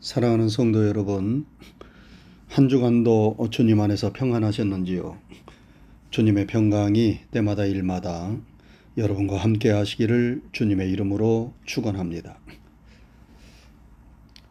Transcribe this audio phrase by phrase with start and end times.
[0.00, 1.46] 사랑하는 성도 여러분,
[2.48, 5.16] 한 주간도 주님 안에서 평안하셨는지요?
[6.10, 8.36] 주님의 평강이 때마다 일마다
[8.98, 12.38] 여러분과 함께 하시기를 주님의 이름으로 축원합니다.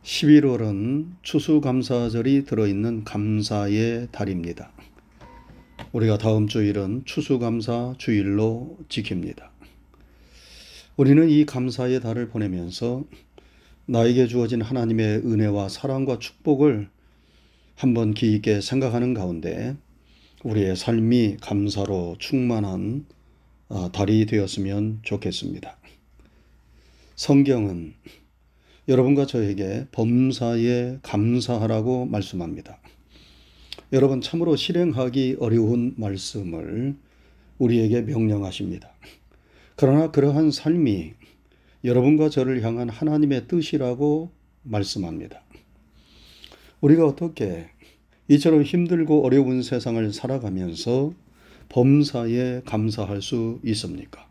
[0.04, 4.72] 11월은 추수감사절이 들어있는 감사의 달입니다.
[5.92, 9.50] 우리가 다음 주일은 추수감사 주일로 지킵니다.
[10.98, 13.04] 우리는 이 감사의 달을 보내면서
[13.88, 16.90] 나에게 주어진 하나님의 은혜와 사랑과 축복을
[17.76, 19.76] 한번 깊게 생각하는 가운데
[20.44, 23.06] 우리의 삶이 감사로 충만한
[23.68, 25.78] 어, 달이 되었으면 좋겠습니다.
[27.16, 27.94] 성경은
[28.88, 32.80] 여러분과 저에게 범사에 감사하라고 말씀합니다.
[33.94, 36.96] 여러분 참으로 실행하기 어려운 말씀을
[37.60, 38.90] 우리에게 명령하십니다.
[39.76, 41.14] 그러나 그러한 삶이
[41.86, 44.32] 여러분과 저를 향한 하나님의 뜻이라고
[44.64, 45.44] 말씀합니다.
[46.82, 47.68] 우리가 어떻게
[48.28, 51.14] 이처럼 힘들고 어려운 세상을 살아가면서
[51.70, 54.26] 범사에 감사할 수 있습니까?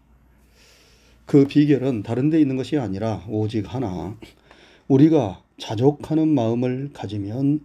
[1.26, 4.18] 그 비결은 다른 데 있는 것이 아니라 오직 하나,
[4.88, 7.60] 우리가 자족하는 마음을 가지면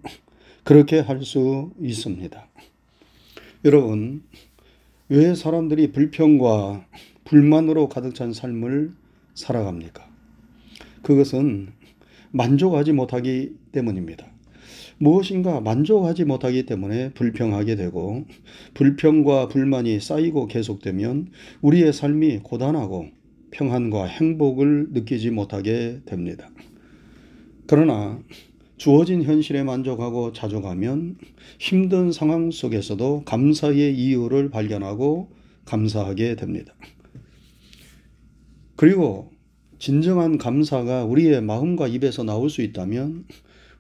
[0.63, 2.47] 그렇게 할 수 있습니다.
[3.65, 4.21] 여러분,
[5.09, 6.85] 왜 사람들이 불평과
[7.25, 8.98] 불만으로 가득 찬 삶을
[9.39, 10.07] 살아갑니까?
[11.01, 11.69] 그것은
[12.31, 14.27] 만족하지 못하기 때문입니다.
[14.97, 18.25] 무엇인가 만족하지 못하기 때문에 불평하게 되고
[18.73, 21.29] 불평과 불만이 쌓이고 계속되면
[21.61, 23.07] 우리의 삶이 고단하고
[23.51, 26.49] 평안과 행복을 느끼지 못하게 됩니다.
[27.65, 28.19] 그러나
[28.77, 31.17] 주어진 현실에 만족하고 자족하면
[31.59, 35.29] 힘든 상황 속에서도 감사의 이유를 발견하고
[35.65, 36.73] 감사하게 됩니다.
[38.79, 39.29] 그리고
[39.77, 43.25] 진정한 감사가 우리의 마음과 입에서 나올 수 있다면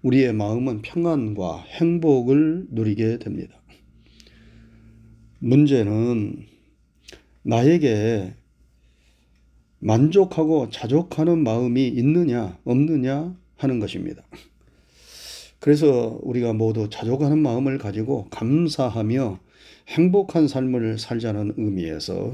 [0.01, 3.61] 우리의 마음은 평안과 행복을 누리게 됩니다.
[5.39, 6.45] 문제는
[7.43, 8.33] 나에게
[9.79, 14.21] 만족하고 자족하는 마음이 있느냐, 없느냐 하는 것입니다.
[15.59, 19.39] 그래서 우리가 모두 자족하는 마음을 가지고 감사하며
[19.87, 22.33] 행복한 삶을 살자는 의미에서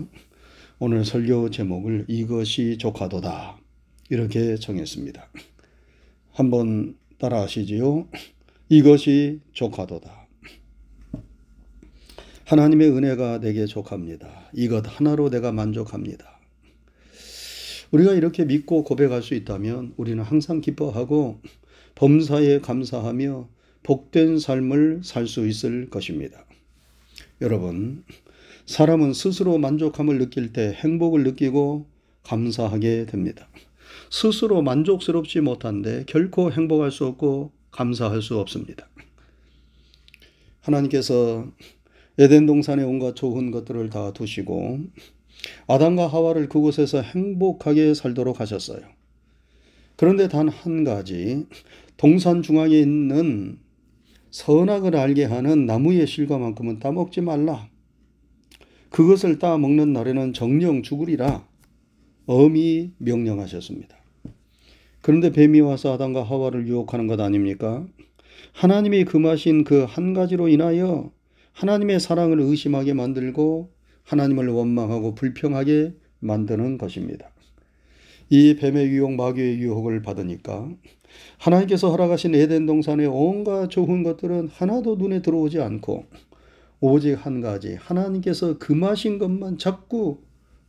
[0.77, 3.57] 오늘 설교 제목을 이것이 조카도다.
[4.09, 5.29] 이렇게 정했습니다.
[6.33, 8.09] 한번 따라 하시지요.
[8.67, 10.27] 이것이 조카도다.
[12.43, 14.49] 하나님의 은혜가 내게 족합니다.
[14.53, 16.41] 이것 하나로 내가 만족합니다.
[17.91, 21.39] 우리가 이렇게 믿고 고백할 수 있다면 우리는 항상 기뻐하고
[21.95, 23.47] 범사에 감사하며
[23.83, 26.45] 복된 삶을 살 수 있을 것입니다.
[27.39, 28.03] 여러분,
[28.65, 31.87] 사람은 스스로 만족함을 느낄 때 행복을 느끼고
[32.23, 33.47] 감사하게 됩니다.
[34.09, 38.87] 스스로 만족스럽지 못한데 결코 행복할 수 없고 감사할 수 없습니다.
[40.61, 41.47] 하나님께서
[42.17, 44.79] 에덴 동산에 온갖 좋은 것들을 다 두시고
[45.67, 48.79] 아담과 하와를 그곳에서 행복하게 살도록 하셨어요.
[49.95, 51.45] 그런데 단 한 가지
[51.97, 53.59] 동산 중앙에 있는
[54.31, 57.69] 선악을 알게 하는 나무의 실과만큼은 따먹지 말라.
[58.89, 61.45] 그것을 따 먹는 날에는 정령 죽으리라
[62.25, 63.95] 엄히 명령하셨습니다.
[65.01, 67.85] 그런데 뱀이 와서 아담과 하와를 유혹하는 것 아닙니까?
[68.53, 71.11] 하나님이 금하신 그 한 가지로 인하여
[71.53, 73.71] 하나님의 사랑을 의심하게 만들고
[74.03, 77.29] 하나님을 원망하고 불평하게 만드는 것입니다.
[78.29, 80.69] 이 뱀의 유혹, 마귀의 유혹을 받으니까
[81.37, 86.05] 하나님께서 허락하신 에덴 동산의 온갖 좋은 것들은 하나도 눈에 들어오지 않고
[86.87, 90.19] 오직 한 가지 하나님께서 금하신 것만 자꾸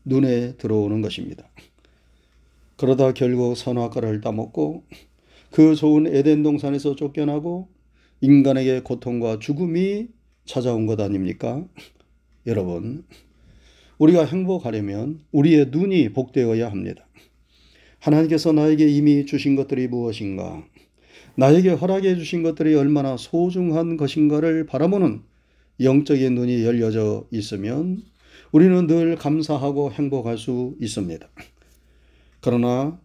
[0.07, 1.47] 눈에 들어오는 것입니다.
[2.79, 4.85] 그러다 결국 선악과를 따먹고
[5.51, 7.69] 그 좋은 에덴 동산에서 쫓겨나고
[8.23, 10.09] 인간에게 고통과 죽음이
[10.47, 11.67] 찾아온 것 아닙니까?
[12.47, 13.05] 여러분,
[13.99, 17.07] 우리가 행복하려면 우리의 눈이 복되어야 합니다.
[17.99, 20.65] 하나님께서 나에게 이미 주신 것들이 무엇인가?
[21.35, 25.36] 나에게 허락해 주신 것들이 얼마나 소중한 것인가를 바라보는
[25.81, 28.03] 영적인 눈이 열려져 있으면
[28.53, 31.27] 우리는 늘 감사하고 행복할 수 있습니다.
[32.41, 32.99] 그러나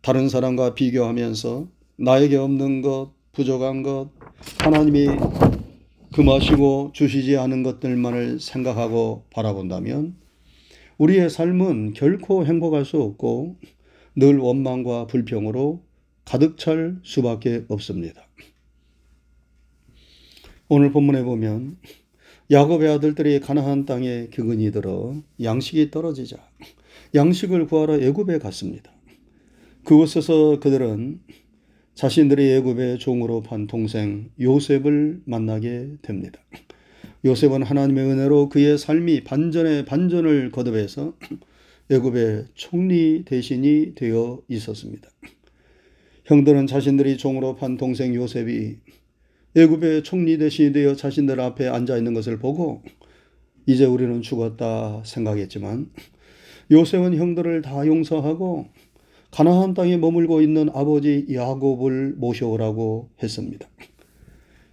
[0.00, 4.10] 다른 사람과 비교하면서 나에게 없는 것, 부족한 것,
[4.58, 5.08] 하나님이
[6.14, 10.16] 금하시고 주시지 않은 것들만을 생각하고 바라본다면
[10.98, 13.56] 우리의 삶은 결코 행복할 수 없고
[14.16, 15.82] 늘 원망과 불평으로
[16.24, 18.22] 가득 찰 수밖에 없습니다.
[20.72, 21.78] 오늘 본문에 보면
[22.48, 26.36] 야곱의 아들들이 가나안 땅에 기근이 들어 양식이 떨어지자
[27.12, 28.92] 양식을 구하러 애굽에 갔습니다.
[29.82, 31.18] 그곳에서 그들은
[31.96, 36.38] 자신들이 애굽의 종으로 판 동생 요셉을 만나게 됩니다.
[37.24, 41.14] 요셉은 하나님의 은혜로 그의 삶이 반전에 반전을 거듭해서
[41.90, 45.10] 애굽의 총리 대신이 되어 있었습니다.
[46.26, 48.76] 형들은 자신들이 종으로 판 동생 요셉이
[49.56, 52.82] 애굽의 총리 대신이 되어 자신들 앞에 앉아 있는 것을 보고
[53.66, 55.90] 이제 우리는 죽었다 생각했지만
[56.70, 58.66] 요셉은 형들을 다 용서하고
[59.32, 63.68] 가나안 땅에 머물고 있는 아버지 야곱을 모셔오라고 했습니다.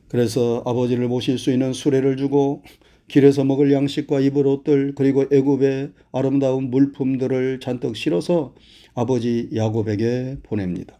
[0.09, 2.63] 그래서 아버지를 모실 수 있는 수레를 주고
[3.07, 8.53] 길에서 먹을 양식과 입을 옷들 그리고 애굽의 아름다운 물품들을 잔뜩 실어서
[8.93, 10.99] 아버지 야곱에게 보냅니다.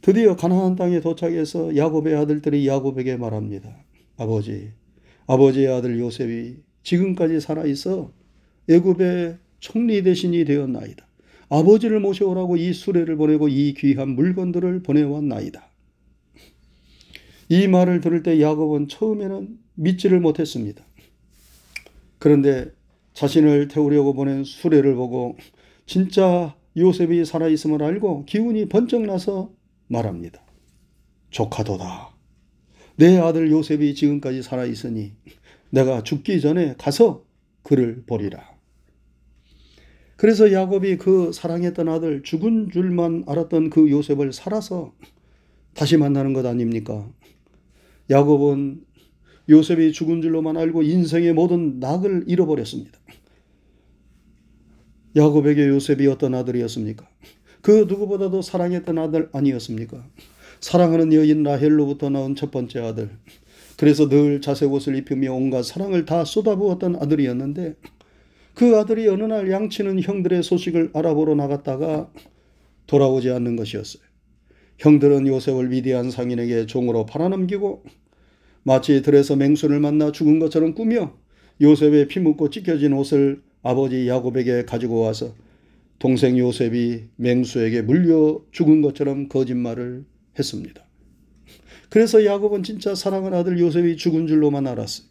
[0.00, 3.76] 드디어 가나안 땅에 도착해서 야곱의 아들들이 야곱에게 말합니다.
[4.16, 4.70] 아버지,
[5.26, 8.10] 아버지의 아들 요셉이 지금까지 살아 있어
[8.68, 11.06] 애굽의 총리 대신이 되었나이다.
[11.50, 15.68] 아버지를 모셔오라고 이 수레를 보내고 이 귀한 물건들을 보내왔나이다.
[17.50, 20.84] 이 말을 들을 때 야곱은 처음에는 믿지를 못했습니다.
[22.18, 22.70] 그런데
[23.12, 25.36] 자신을 태우려고 보낸 수레를 보고
[25.84, 29.50] 진짜 요셉이 살아있음을 알고 기운이 번쩍 나서
[29.90, 30.40] 말합니다.
[31.30, 32.14] 조카도다.
[32.96, 35.12] 내 아들 요셉이 지금까지 살아 있으니
[35.70, 37.24] 내가 죽기 전에 가서
[37.62, 38.50] 그를 보리라.
[40.16, 44.94] 그래서 야곱이 그 사랑했던 아들 죽은 줄만 알았던 그 요셉을 살아서
[45.74, 47.10] 다시 만나는 것 아닙니까?
[48.10, 48.84] 야곱은
[49.48, 52.98] 요셉이 죽은 줄로만 알고 인생의 모든 낙을 잃어버렸습니다.
[55.16, 57.08] 야곱에게 요셉이 어떤 아들이었습니까?
[57.62, 60.04] 그 누구보다도 사랑했던 아들 아니었습니까?
[60.60, 63.10] 사랑하는 여인 라헬로부터 나온 첫 번째 아들.
[63.76, 67.76] 그래서 늘 자색 옷을 입히며 온갖 사랑을 다 쏟아부었던 아들이었는데
[68.54, 72.10] 그 아들이 어느 날 양치는 형들의 소식을 알아보러 나갔다가
[72.86, 74.02] 돌아오지 않는 것이었어요.
[74.78, 77.84] 형들은 요셉을 위대한 상인에게 종으로 팔아넘기고
[78.62, 81.14] 마치 들에서 맹수를 만나 죽은 것처럼 꾸며
[81.60, 85.34] 요셉의 피 묻고 찢겨진 옷을 아버지 야곱에게 가지고 와서
[86.00, 90.06] 동생 요셉이 맹수에게 물려 죽은 것처럼 거짓말을
[90.38, 90.82] 했습니다.
[91.90, 95.06] 그래서 야곱은 진짜 사랑하는 아들 요셉이 죽은 줄로만 알았어요.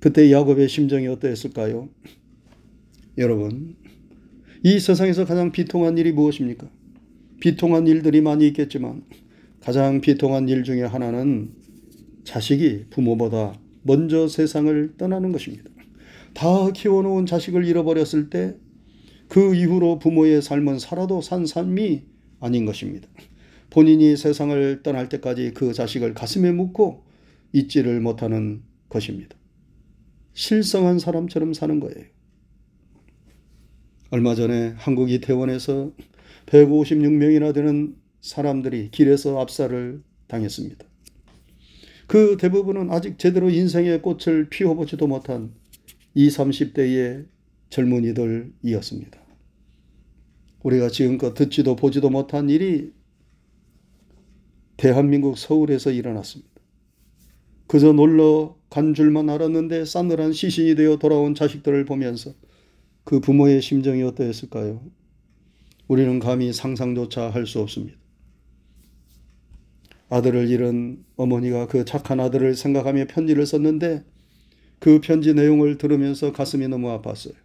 [0.00, 1.88] 그때 야곱의 심정이 어떠했을까요?
[3.18, 3.76] 여러분,
[4.64, 6.68] 이 세상에서 가장 비통한 일이 무엇입니까?
[7.40, 9.04] 비통한 일들이 많이 있겠지만
[9.60, 11.50] 가장 비통한 일 중에 하나는
[12.24, 15.70] 자식이 부모보다 먼저 세상을 떠나는 것입니다.
[16.32, 18.56] 다 키워놓은 자식을 잃어버렸을 때
[19.34, 22.04] 그 이후로 부모의 삶은 살아도 산 삶이
[22.38, 23.08] 아닌 것입니다.
[23.68, 27.02] 본인이 세상을 떠날 때까지 그 자식을 가슴에 묻고
[27.52, 29.36] 잊지를 못하는 것입니다.
[30.34, 32.04] 실성한 사람처럼 사는 거예요.
[34.10, 35.90] 얼마 전에 한국 이태원에서
[36.46, 40.86] 156명이나 되는 사람들이 길에서 압살을 당했습니다.
[42.06, 45.54] 그 대부분은 아직 제대로 인생의 꽃을 피워보지도 못한
[46.14, 47.26] 20, 30대의
[47.70, 49.23] 젊은이들이었습니다.
[50.64, 52.92] 우리가 지금껏 듣지도 보지도 못한 일이
[54.76, 56.50] 대한민국 서울에서 일어났습니다.
[57.66, 62.32] 그저 놀러 간 줄만 알았는데 싸늘한 시신이 되어 돌아온 자식들을 보면서
[63.04, 64.82] 그 부모의 심정이 어떠했을까요?
[65.86, 67.98] 우리는 감히 상상조차 할 수 없습니다.
[70.08, 74.04] 아들을 잃은 어머니가 그 착한 아들을 생각하며 편지를 썼는데
[74.78, 77.43] 그 편지 내용을 들으면서 가슴이 너무 아팠어요.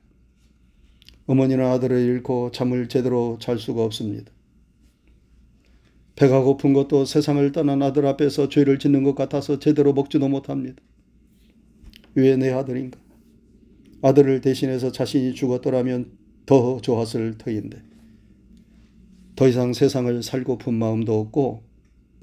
[1.29, 4.31] 어머니는 아들을 잃고 잠을 제대로 잘 수가 없습니다.
[6.15, 10.81] 배가 고픈 것도 세상을 떠난 아들 앞에서 죄를 짓는 것 같아서 제대로 먹지도 못합니다.
[12.15, 12.99] 왜 내 아들인가?
[14.01, 16.17] 아들을 대신해서 자신이 죽었더라면
[16.47, 17.79] 더 좋았을 터인데
[19.35, 21.61] 더 이상 세상을 살고픈 마음도 없고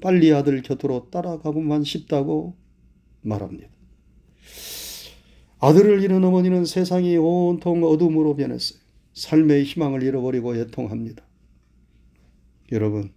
[0.01, 2.57] 빨리 아들 곁으로 따라가고만 싶다고
[3.21, 3.69] 말합니다.
[5.59, 8.86] 아들을 잃은 어머니는 세상이 온통 어둠으로 변했어요.
[9.17, 11.25] 삶의 희망을 잃어버리고 애통합니다.
[12.71, 13.11] 여러분,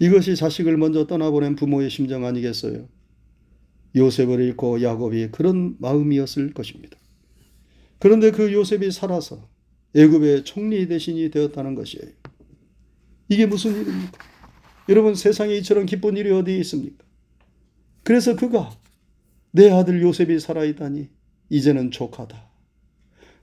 [0.00, 2.88] 이것이 자식을 먼저 떠나보낸 부모의 심정 아니겠어요?
[3.94, 6.98] 요셉을 잃고 야곱이 그런 마음이었을 것입니다.
[8.00, 9.48] 그런데 그 요셉이 살아서
[9.94, 12.12] 애굽의 총리 대신이 되었다는 것이에요.
[13.28, 14.18] 이게 무슨 일입니까?
[14.88, 17.04] 여러분 세상에 이처럼 기쁜 일이 어디 있습니까?
[18.02, 18.76] 그래서 그가
[19.52, 21.08] 내 아들 요셉이 살아있다니
[21.48, 22.50] 이제는 족하다.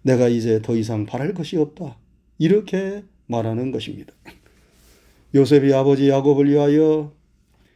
[0.01, 2.00] 내가 이제 더 이상 바랄 것이 없다.
[2.41, 4.11] 이렇게 말하는 것입니다.
[5.35, 7.13] 요셉이 아버지 야곱을 위하여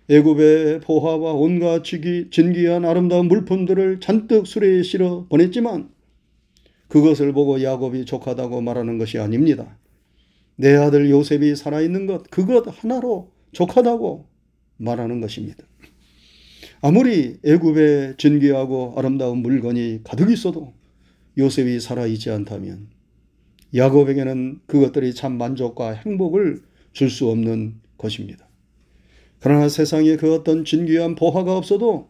[0.09, 5.91] 애굽의 보화와 온갖 진귀한 아름다운 물품들을 잔뜩 수레에 실어 보냈지만
[6.87, 9.77] 그것을 보고 야곱이 족하다고 말하는 것이 아닙니다.
[10.55, 14.27] 내 아들 요셉이 살아있는 것, 그것 하나로 족하다고
[14.77, 15.63] 말하는 것입니다.
[16.81, 20.73] 아무리 애굽에 진귀하고 아름다운 물건이 가득 있어도
[21.37, 22.94] 요셉이 살아있지 않다면
[23.75, 26.63] 야곱에게는 그것들이 참 만족과 행복을
[26.93, 28.47] 줄 수 없는 것입니다.
[29.39, 32.09] 그러나 세상에 그 어떤 진귀한 보화가 없어도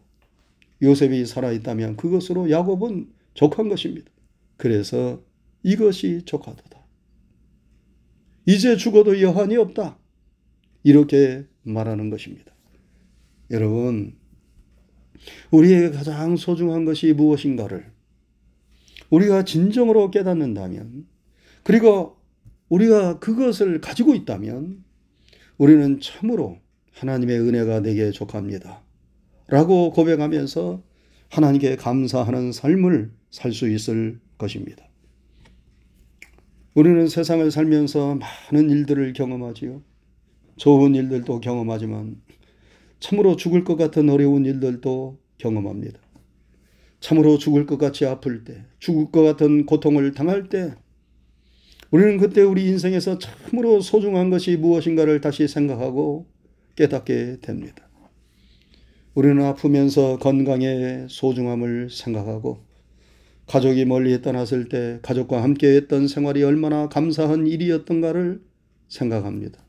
[0.80, 4.10] 요셉이 살아있다면 그것으로 야곱은 족한 것입니다.
[4.56, 5.22] 그래서
[5.62, 6.84] 이것이 족하도다.
[8.46, 9.98] 이제 죽어도 여한이 없다.
[10.84, 12.54] 이렇게 말하는 것입니다.
[13.50, 14.16] 여러분,
[15.50, 17.90] 우리에게 가장 소중한 것이 무엇인가를
[19.10, 21.06] 우리가 진정으로 깨닫는다면,
[21.66, 22.14] 그리고
[22.68, 24.84] 우리가 그것을 가지고 있다면,
[25.58, 26.60] 우리는 참으로
[26.92, 28.84] 하나님의 은혜가 내게 족합니다.
[29.48, 30.84] 라고 고백하면서
[31.28, 34.86] 하나님께 감사하는 삶을 살 수 있을 것입니다.
[36.74, 38.20] 우리는 세상을 살면서
[38.52, 39.82] 많은 일들을 경험하지요.
[40.58, 42.22] 좋은 일들도 경험하지만
[43.00, 45.98] 참으로 죽을 것 같은 어려운 일들도 경험합니다.
[47.00, 50.72] 참으로 죽을 것 같이 아플 때, 죽을 것 같은 고통을 당할 때,
[51.90, 56.26] 우리는 그때 우리 인생에서 참으로 소중한 것이 무엇인가를 다시 생각하고
[56.74, 57.88] 깨닫게 됩니다.
[59.14, 62.58] 우리는 아프면서 건강의 소중함을 생각하고
[63.46, 68.42] 가족이 멀리 떠났을 때 가족과 함께 했던 생활이 얼마나 감사한 일이었던가를
[68.88, 69.64] 생각합니다.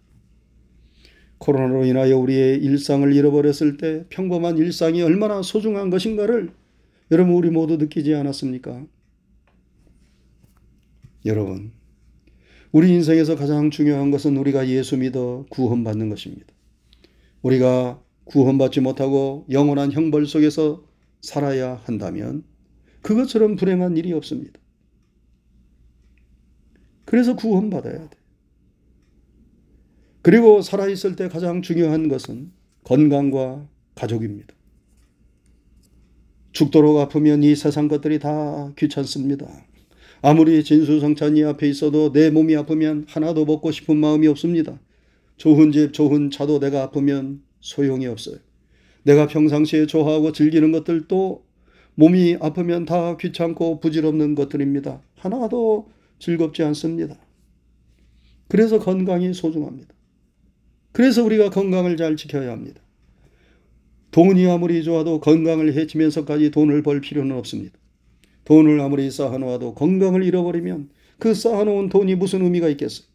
[1.38, 6.52] 코로나로 인하여 우리의 일상을 잃어버렸을 때 평범한 일상이 얼마나 소중한 것인가를
[7.12, 8.86] 여러분 우리 모두 느끼지 않았습니까?
[11.26, 11.72] 여러분,
[12.72, 16.46] 우리 인생에서 가장 중요한 것은 우리가 예수 믿어 구원받는 것입니다.
[17.42, 20.84] 우리가 구원받지 못하고 영원한 형벌 속에서
[21.22, 22.44] 살아야 한다면
[23.02, 24.60] 그것처럼 불행한 일이 없습니다.
[27.06, 28.18] 그래서 구원받아야 돼.
[30.22, 32.52] 그리고 살아있을 때 가장 중요한 것은
[32.84, 34.54] 건강과 가족입니다.
[36.52, 39.48] 죽도록 아프면 이 세상 것들이 다 귀찮습니다.
[40.22, 44.80] 아무리 진수성찬이 앞에 있어도 내 몸이 아프면 하나도 먹고 싶은 마음이 없습니다.
[45.38, 48.38] 좋은 집, 좋은 차도 내가 아프면 소용이 없어요.
[49.04, 51.46] 내가 평상시에 좋아하고 즐기는 것들도
[51.96, 55.02] 몸이 아프면 다 귀찮고 부질없는 것들입니다.
[55.16, 57.16] 하나도 즐겁지 않습니다.
[58.48, 59.94] 그래서 건강이 소중합니다.
[60.92, 62.82] 그래서 우리가 건강을 잘 지켜야 합니다.
[64.12, 67.78] 돈이 아무리 좋아도 건강을 해치면서까지 돈을 벌 필요는 없습니다.
[68.48, 70.88] 돈을 아무리 쌓아놓아도 건강을 잃어버리면
[71.20, 73.06] 그 쌓아놓은 돈이 무슨 의미가 있겠어요?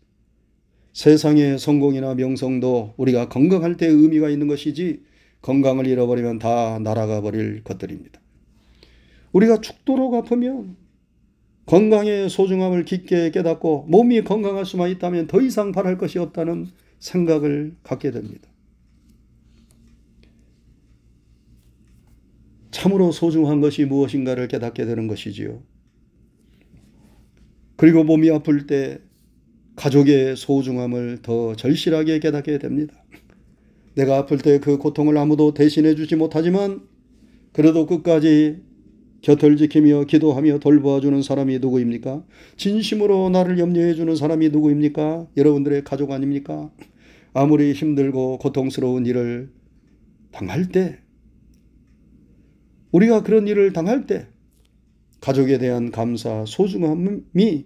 [0.92, 5.00] 세상의 성공이나 명성도 우리가 건강할 때 의미가 있는 것이지
[5.40, 8.20] 건강을 잃어버리면 다 날아가 버릴 것들입니다.
[9.32, 10.76] 우리가 죽도록 아프면
[11.64, 16.66] 건강의 소중함을 깊게 깨닫고 몸이 건강할 수만 있다면 더 이상 바랄 것이 없다는
[16.98, 18.51] 생각을 갖게 됩니다.
[22.72, 25.62] 참으로 소중한 것이 무엇인가를 깨닫게 되는 것이지요.
[27.76, 28.98] 그리고 몸이 아플 때
[29.76, 32.94] 가족의 소중함을 더 절실하게 깨닫게 됩니다.
[33.94, 36.82] 내가 아플 때 그 고통을 아무도 대신해 주지 못하지만
[37.52, 38.62] 그래도 끝까지
[39.20, 42.24] 곁을 지키며 기도하며 돌보아 주는 사람이 누구입니까?
[42.56, 45.28] 진심으로 나를 염려해 주는 사람이 누구입니까?
[45.36, 46.70] 여러분들의 가족 아닙니까?
[47.32, 49.50] 아무리 힘들고 고통스러운 일을
[50.32, 50.98] 당할 때,
[52.92, 54.28] 우리가 그런 일을 당할 때,
[55.20, 57.64] 가족에 대한 감사, 소중함이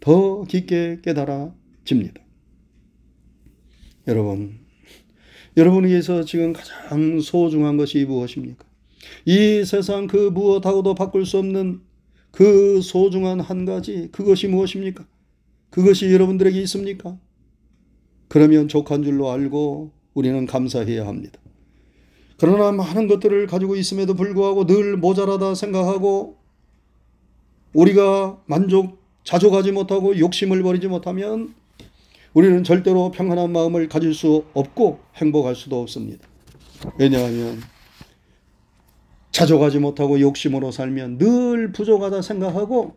[0.00, 2.22] 더 깊게 깨달아집니다.
[4.06, 4.58] 여러분,
[5.56, 8.64] 여러분에게서 지금 가장 소중한 것이 무엇입니까?
[9.24, 11.80] 이 세상 그 무엇하고도 바꿀 수 없는
[12.30, 15.06] 그 소중한 한 가지, 그것이 무엇입니까?
[15.70, 17.18] 그것이 여러분들에게 있습니까?
[18.28, 21.40] 그러면 족한 줄로 알고 우리는 감사해야 합니다.
[22.38, 26.36] 그러나 많은 것들을 가지고 있음에도 불구하고 늘 모자라다 생각하고
[27.74, 31.54] 우리가 만족, 자족하지 못하고 욕심을 버리지 못하면
[32.34, 36.26] 우리는 절대로 평안한 마음을 가질 수 없고 행복할 수도 없습니다.
[36.98, 37.60] 왜냐하면
[39.32, 42.94] 자족하지 못하고 욕심으로 살면 늘 부족하다 생각하고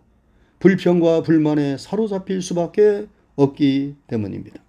[0.60, 4.62] 불평과 불만에 사로잡힐 수밖에 없기 때문입니다.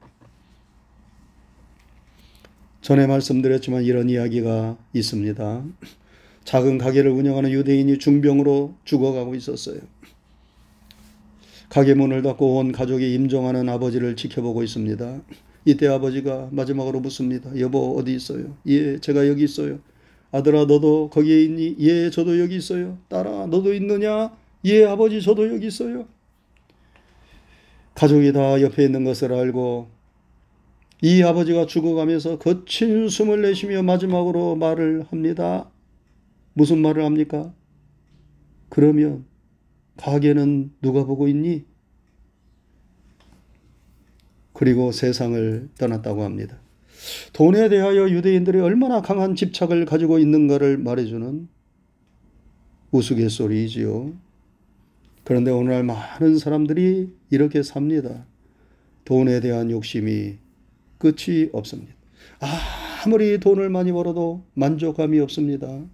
[2.82, 5.64] 전에 말씀드렸지만 이런 이야기가 있습니다.
[6.44, 9.78] 작은 가게를 운영하는 유대인이 중병으로 죽어가고 있었어요.
[11.68, 15.22] 가게 문을 닫고 온 가족이 임종하는 아버지를 지켜보고 있습니다.
[15.64, 17.56] 이때 아버지가 마지막으로 묻습니다.
[17.60, 18.56] 여보 어디 있어요?
[18.66, 19.78] 예, 제가 여기 있어요.
[20.32, 21.76] 아들아 너도 거기에 있니?
[21.78, 22.98] 예, 저도 여기 있어요.
[23.08, 24.36] 딸아 너도 있느냐?
[24.64, 26.08] 예, 아버지 저도 여기 있어요.
[27.94, 30.01] 가족이 다 옆에 있는 것을 알고
[31.04, 35.68] 이 아버지가 죽어가면서 거친 숨을 내쉬며 마지막으로 말을 합니다.
[36.54, 37.52] 무슨 말을 합니까?
[38.68, 39.24] 그러면
[39.96, 41.64] 가게는 누가 보고 있니?
[44.52, 46.60] 그리고 세상을 떠났다고 합니다.
[47.32, 51.48] 돈에 대하여 유대인들이 얼마나 강한 집착을 가지고 있는가를 말해주는
[52.92, 54.12] 우스갯소리이지요.
[55.24, 58.24] 그런데 오늘날 많은 사람들이 이렇게 삽니다.
[59.04, 60.36] 돈에 대한 욕심이
[61.02, 61.94] 끝이 없습니다.
[63.04, 65.84] 아무리 돈을 많이 벌어도 만족감이 없습니다.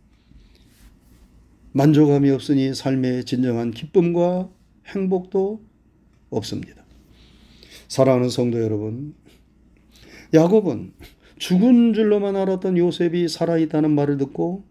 [1.72, 4.50] 만족감이 없으니 삶의 진정한 기쁨과
[4.88, 5.62] 행복도
[6.28, 6.84] 없습니다.
[7.88, 9.14] 사랑하는 성도 여러분,
[10.34, 10.92] 야곱은
[11.38, 14.64] 죽은 줄로만 알았던 요셉이 살아있다는 말을 듣고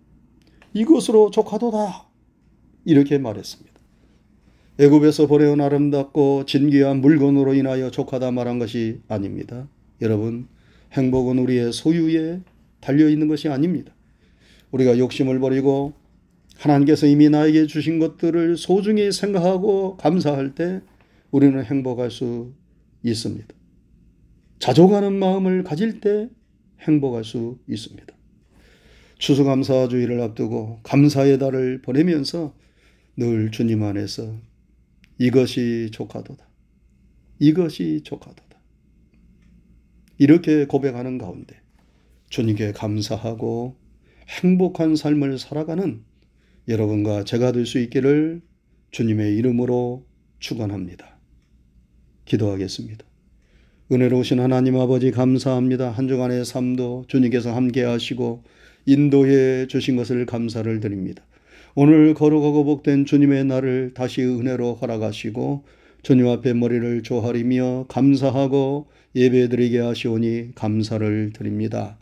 [0.73, 2.09] 이것으로 조카도다
[2.85, 3.73] 이렇게 말했습니다.
[4.79, 9.67] 애굽에서 보내온 아름답고 진귀한 물건으로 인하여 조카다 말한 것이 아닙니다.
[10.01, 10.47] 여러분,
[10.93, 12.41] 행복은 우리의 소유에
[12.79, 13.93] 달려 있는 것이 아닙니다.
[14.71, 15.93] 우리가 욕심을 버리고
[16.57, 20.81] 하나님께서 이미 나에게 주신 것들을 소중히 생각하고 감사할 때
[21.31, 22.53] 우리는 행복할 수
[23.03, 23.47] 있습니다.
[24.59, 26.29] 자족하는 마음을 가질 때
[26.81, 28.15] 행복할 수 있습니다.
[29.19, 32.55] 추수감사주의를 앞두고 감사의 달을 보내면서
[33.15, 34.35] 늘 주님 안에서
[35.17, 36.47] 이것이 조카도다.
[37.39, 38.46] 이것이 조카도다.
[40.17, 41.55] 이렇게 고백하는 가운데
[42.29, 43.75] 주님께 감사하고
[44.41, 46.03] 행복한 삶을 살아가는
[46.67, 48.41] 여러분과 제가 될 수 있기를
[48.91, 50.05] 주님의 이름으로
[50.39, 51.17] 축원합니다.
[52.25, 53.05] 기도하겠습니다.
[53.91, 55.91] 은혜로우신 하나님 아버지 감사합니다.
[55.91, 58.43] 한 주간의 삶도 주님께서 함께 하시고
[58.85, 61.23] 인도해 주신 것을 감사를 드립니다.
[61.73, 65.65] 오늘 거룩하고 복된 주님의 날을 다시 은혜로 허락하시고
[66.01, 71.97] 주님 앞에 머리를 조아리며 감사하고 예배드리게 하시오니 감사를 드립니다.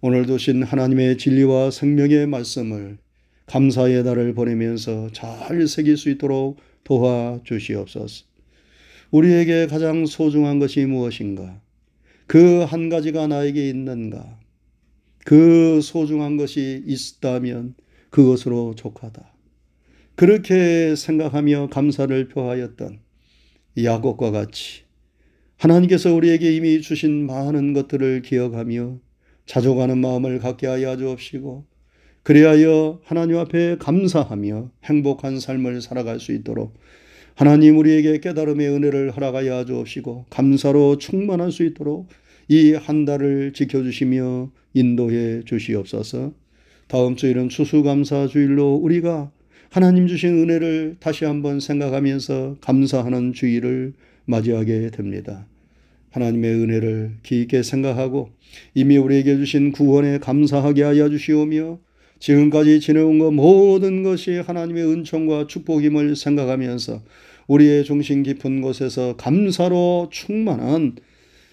[0.00, 2.98] 오늘도 신 하나님의 진리와 생명의 말씀을
[3.46, 8.24] 감사의 달을 보내면서 잘 새길 수 있도록 도와주시옵소서.
[9.10, 11.60] 우리에게 가장 소중한 것이 무엇인가?
[12.26, 14.38] 그 한 가지가 나에게 있는가?
[15.24, 17.74] 그 소중한 것이 있다면
[18.10, 19.32] 그것으로 족하다.
[20.16, 22.98] 그렇게 생각하며 감사를 표하였던
[23.82, 24.87] 야곱과 같이
[25.58, 28.98] 하나님께서 우리에게 이미 주신 많은 것들을 기억하며
[29.46, 31.64] 자족하는 마음을 갖게 하여 주옵시고
[32.22, 36.74] 그리하여 하나님 앞에 감사하며 행복한 삶을 살아갈 수 있도록
[37.34, 42.08] 하나님 우리에게 깨달음의 은혜를 허락하여 주옵시고 감사로 충만할 수 있도록
[42.48, 46.32] 이 한 달을 지켜주시며 인도해 주시옵소서.
[46.86, 49.30] 다음 주일은 추수감사 주일로 우리가
[49.70, 53.92] 하나님 주신 은혜를 다시 한번 생각하면서 감사하는 주일을
[54.28, 55.46] 맞이하게 됩니다.
[56.10, 58.30] 하나님의 은혜를 깊게 생각하고
[58.74, 61.78] 이미 우리에게 주신 구원에 감사하게 하여 주시오며
[62.18, 67.02] 지금까지 지내온 것 모든 것이 하나님의 은총과 축복임을 생각하면서
[67.46, 70.96] 우리의 중심 깊은 곳에서 감사로 충만한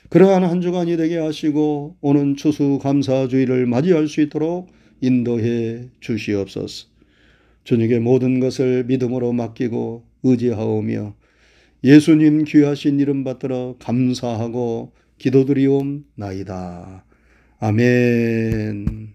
[0.09, 4.67] 그러한 한 주간이 되게 하시고 오는 추수 감사주의를 맞이할 수 있도록
[5.01, 6.87] 인도해 주시옵소서.
[7.63, 11.15] 주님께 모든 것을 믿음으로 맡기고 의지하오며
[11.85, 17.05] 예수님 귀하신 이름 받들어 감사하고 기도드리옵나이다.
[17.59, 19.14] 아멘.